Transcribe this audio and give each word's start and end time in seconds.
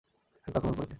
শত্রু 0.47 0.59
আক্রমণ 0.59 0.75
করেছে! 0.75 0.89